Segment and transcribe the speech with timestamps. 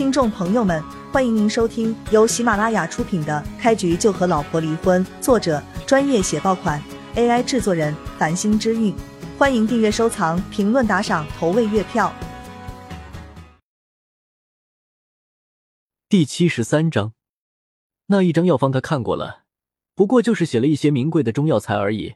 [0.00, 6.82] 听众朋友们，欢迎您收听由喜马拉雅出品的《开局就和老婆离婚》，作者专业写爆款
[7.16, 8.94] ，AI 制作人繁星之韵。
[9.36, 12.10] 欢迎订阅、收藏、评论、打赏、投喂月票。
[16.08, 17.12] 第七十三章，
[18.06, 19.42] 那一张药方他看过了，
[19.94, 22.14] 不过就是写了一些名贵的中药材而已，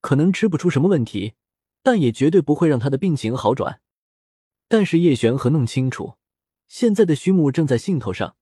[0.00, 1.34] 可能吃不出什么问题，
[1.82, 3.80] 但也绝对不会让他的病情好转。
[4.68, 6.14] 但是叶璇和弄清楚。
[6.68, 8.36] 现在的徐母正在兴头上，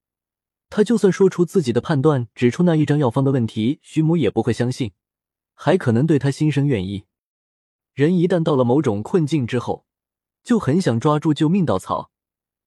[0.70, 4.92] 他就算说出自己的判断，指出那一张药方的问题，徐母也不会相信，
[5.54, 7.04] 还可能对他心生怨意。
[7.92, 9.86] 人一旦到了某种困境之后，
[10.42, 12.10] 就很想抓住救命稻草，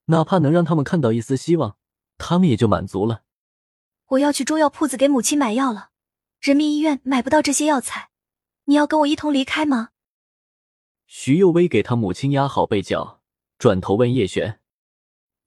[0.05, 1.75] 哪怕能让他们看到一丝希望，
[2.17, 3.23] 他们也就满足了。
[4.07, 5.89] 我要去中药铺子给母亲买药了，
[6.39, 8.09] 人民医院买不到这些药材，
[8.65, 9.89] 你要跟我一同离开吗？
[11.07, 13.21] 徐幼薇给他母亲压好被角，
[13.57, 14.61] 转头问叶璇。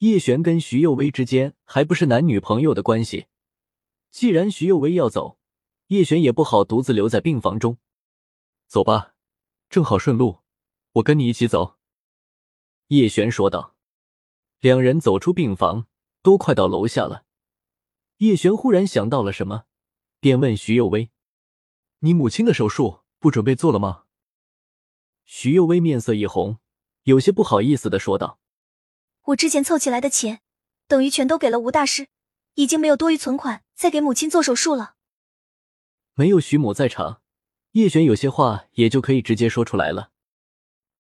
[0.01, 3.27] 叶璇跟徐幼薇之间还不是男女朋友的关系，
[4.11, 5.39] 既然徐幼薇要走，
[5.89, 7.77] 叶璇也不好独自留在病房中。
[8.67, 9.15] 走吧，
[9.69, 10.39] 正好顺路，
[10.93, 11.77] 我跟你一起走。”
[12.89, 13.77] 叶璇说道。
[14.61, 15.87] 两人走出病房，
[16.23, 17.25] 都快到楼下了。
[18.19, 19.65] 叶璇忽然想到了什么，
[20.19, 21.11] 便问徐幼薇
[22.01, 24.05] ：“你母亲的手术不准备做了吗？”
[25.27, 26.59] 徐幼薇面色一红，
[27.03, 28.40] 有些不好意思的说道。
[29.25, 30.41] 我之前凑起来的钱，
[30.87, 32.09] 等于全都给了吴大师，
[32.55, 34.95] 已经没有多余存款再给母亲做手术了。
[36.15, 37.23] 没有徐母在场，
[37.73, 40.11] 叶璇有些话也就可以直接说出来了。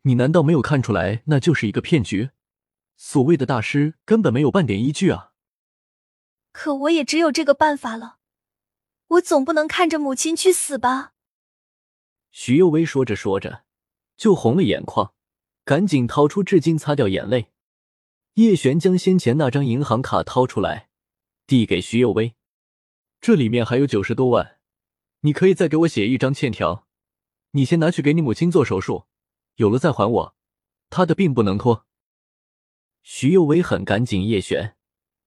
[0.02, 2.30] 你难道没有看出来那就是一个骗局？
[2.96, 5.32] 所谓的大师根本没有半点依据啊！
[6.52, 8.18] 可我也只有这个办法了，
[9.08, 11.12] 我总不能看着母亲去死吧？
[12.30, 13.64] 徐幼薇说着说着，
[14.16, 15.14] 就红了眼眶，
[15.64, 17.50] 赶紧掏出纸巾擦掉眼泪。
[18.40, 20.88] 叶璇将先前那张银行卡掏出来，
[21.46, 22.36] 递给徐有为
[23.20, 24.58] ：“这里面还有九十多万，
[25.20, 26.86] 你可以再给我写一张欠条。
[27.50, 29.04] 你先拿去给你母亲做手术，
[29.56, 30.34] 有了再还我。
[30.88, 31.84] 他的病不能拖。”
[33.04, 34.74] 徐有为很赶紧叶璇，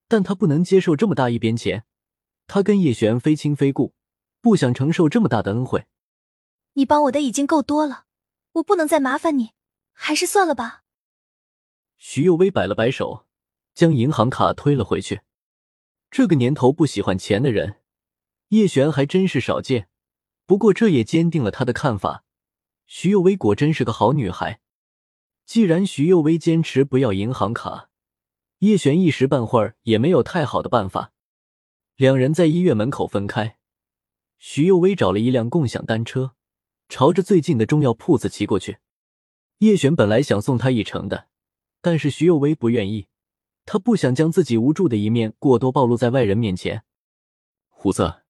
[0.07, 1.85] 但他不能接受这么大一边钱。
[2.47, 3.93] 他跟叶璇非亲非故，
[4.41, 5.85] 不想承受这么大的恩惠。
[6.73, 8.05] 你帮我的已经够多了，
[8.53, 9.51] 我不能再麻烦你，
[9.91, 10.82] 还是算了吧。
[12.05, 13.25] 徐幼薇摆了摆手，
[13.73, 15.21] 将银行卡推了回去。
[16.11, 17.77] 这个年头不喜欢钱的人，
[18.49, 19.87] 叶璇还真是少见。
[20.45, 22.25] 不过这也坚定了他的看法：
[22.85, 24.59] 徐幼薇果真是个好女孩。
[25.45, 27.89] 既然徐幼薇坚持不要银行卡，
[28.59, 31.13] 叶璇一时半会儿也没有太好的办法。
[31.95, 33.57] 两人在医院门口分开，
[34.37, 36.35] 徐幼薇找了一辆共享单车，
[36.89, 38.79] 朝着最近的中药铺子骑过去。
[39.59, 41.29] 叶璇本来想送他一程的。
[41.83, 43.09] 但是徐幼薇不愿意，
[43.65, 46.85] 他不想将自己无助的一面过多暴露在外人面前。
[47.67, 48.23] 虎子，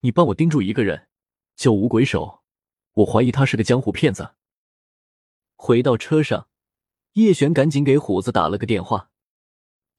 [0.00, 1.08] 你帮我盯住一个人，
[1.56, 2.42] 叫五鬼手，
[2.92, 4.34] 我怀疑他是个江湖骗子。
[5.56, 6.48] 回到车上，
[7.14, 9.10] 叶璇赶紧给虎子打了个电话。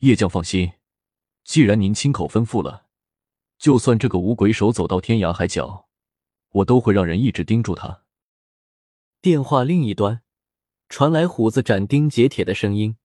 [0.01, 0.73] 叶将放心，
[1.43, 2.85] 既然您亲口吩咐了，
[3.57, 5.89] 就算这个五鬼手走到天涯海角，
[6.51, 8.03] 我都会让人一直盯住他。
[9.21, 10.21] 电话另一端。
[10.91, 12.97] 传来虎子斩钉截铁的声音，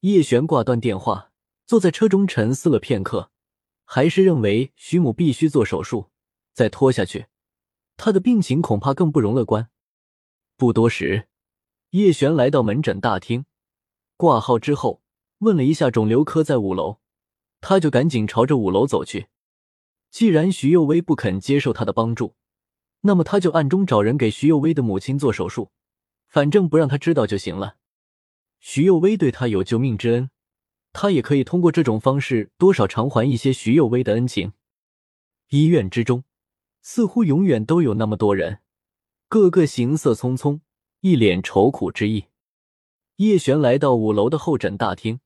[0.00, 1.30] 叶璇挂断电话，
[1.64, 3.30] 坐在车中沉思了片刻，
[3.84, 6.10] 还是认为徐母必须做手术，
[6.52, 7.26] 再拖下去，
[7.96, 9.70] 他的病情恐怕更不容乐观。
[10.56, 11.28] 不多时，
[11.90, 13.46] 叶璇来到门诊大厅，
[14.16, 15.00] 挂号之后，
[15.38, 16.98] 问了一下肿瘤科在五楼，
[17.60, 19.28] 他就赶紧朝着五楼走去。
[20.10, 22.34] 既然徐幼薇不肯接受他的帮助，
[23.02, 25.70] 那么他就暗中找人给徐幼薇的母亲做手术。
[26.34, 27.76] 反正不让他知道就行了。
[28.58, 30.30] 徐幼薇对他有救命之恩，
[30.92, 34.52] 他也可以通过这种方式多少偿还一些徐幼薇的恩情。
[35.50, 36.24] 医院之中，
[36.82, 38.58] 似乎永远都有那么多人，
[39.28, 40.58] 个个行色匆匆，
[41.02, 42.24] 一脸愁苦之意。
[43.18, 45.20] 叶璇来到五楼的候诊大厅，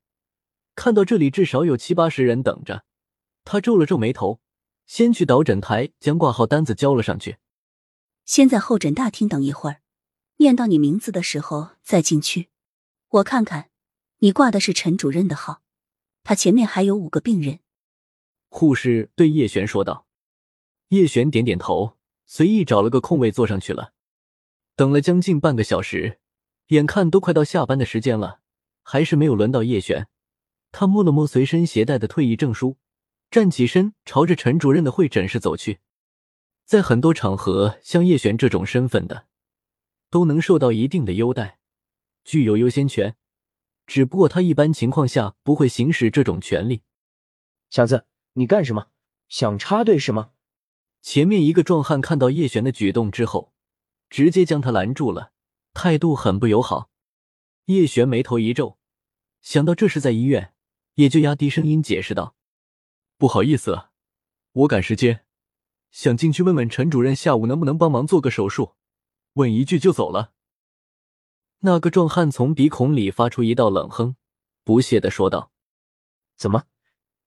[0.74, 2.84] 看到这里至少有七八十人等着，
[3.44, 4.42] 他皱了皱眉头，
[4.84, 7.38] 先去导诊台将挂号单子交了上去。
[8.26, 9.80] 先在候诊大厅等一会儿。
[10.38, 12.48] 念到你名字的时候再进去，
[13.08, 13.70] 我看看，
[14.18, 15.62] 你挂的是陈主任的号，
[16.22, 17.58] 他前面还有五个病人。
[18.48, 20.06] 护士对叶璇说道。
[20.90, 23.92] 叶璇点点头，随意找了个空位坐上去了。
[24.76, 26.20] 等了将近半个小时，
[26.68, 28.40] 眼看都快到下班的时间了，
[28.82, 30.06] 还是没有轮到叶璇。
[30.70, 32.78] 他摸了摸随身携带的退役证书，
[33.28, 35.80] 站起身，朝着陈主任的会诊室走去。
[36.64, 39.26] 在很多场合，像叶璇这种身份的。
[40.10, 41.58] 都能受到一定的优待，
[42.24, 43.16] 具有优先权。
[43.86, 46.82] 只不过他一般情况下不会行使这种权利。
[47.70, 48.88] 小子，你干什么？
[49.28, 50.32] 想插队是吗？
[51.00, 53.52] 前面一个壮汉看到叶璇的举动之后，
[54.10, 55.32] 直接将他拦住了，
[55.72, 56.90] 态度很不友好。
[57.66, 58.78] 叶璇眉头一皱，
[59.42, 60.54] 想到这是在医院，
[60.94, 62.34] 也就压低声音解释道
[63.16, 63.88] ：“不好意思，
[64.52, 65.24] 我赶时间，
[65.90, 68.74] 想进去问问陈主任下午能不能帮忙做个手术，
[69.34, 70.32] 问一句就走了。”
[71.60, 74.14] 那个壮汉从鼻孔里发出一道冷哼，
[74.62, 75.50] 不屑的说道
[76.38, 76.64] ：“怎么，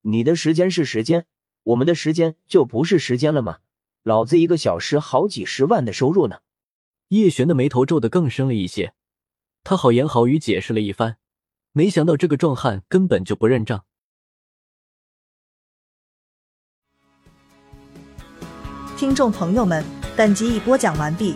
[0.02, 1.26] 你的时间是时间，
[1.64, 3.60] 我们的时间就不是时间了吗？
[4.04, 6.40] 老子一个小时好几十万的收入呢！”
[7.10, 8.94] 叶璇的眉头皱得更深了一些，
[9.66, 11.18] 他好言好语解释了一番，
[11.74, 13.84] 没想到这个壮汉根本就不认账。
[18.96, 19.84] 听众朋友们，
[20.16, 21.36] 本集已播讲完毕。